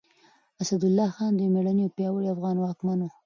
اسدالله 0.61 1.09
خان 1.15 1.33
يو 1.41 1.51
مېړنی 1.53 1.83
او 1.87 1.93
پياوړی 1.95 2.27
افغان 2.31 2.57
واکمن 2.59 2.99
و. 3.03 3.09